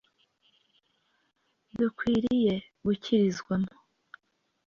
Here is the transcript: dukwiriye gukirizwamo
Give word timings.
dukwiriye 1.77 2.55
gukirizwamo 2.85 3.73